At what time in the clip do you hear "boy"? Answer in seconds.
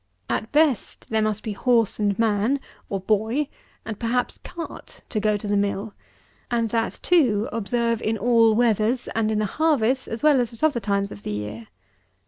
2.99-3.49